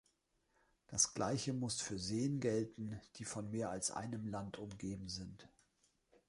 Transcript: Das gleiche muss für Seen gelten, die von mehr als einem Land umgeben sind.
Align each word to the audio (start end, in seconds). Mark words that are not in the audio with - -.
Das 0.87 1.13
gleiche 1.13 1.53
muss 1.53 1.79
für 1.79 1.99
Seen 1.99 2.39
gelten, 2.39 2.99
die 3.17 3.23
von 3.23 3.51
mehr 3.51 3.69
als 3.69 3.91
einem 3.91 4.25
Land 4.27 4.57
umgeben 4.57 5.09
sind. 5.09 5.47